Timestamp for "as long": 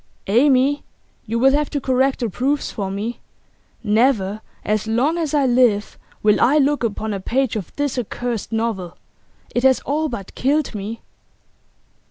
4.65-5.15